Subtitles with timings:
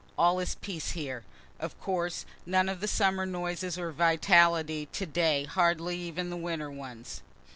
[0.17, 1.23] All is peace here.
[1.59, 6.71] Of course, none of the summer noises or vitality; to day hardly even the winter
[6.71, 7.21] ones.